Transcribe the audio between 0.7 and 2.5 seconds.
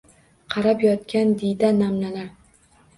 yotgan diyda namlanar.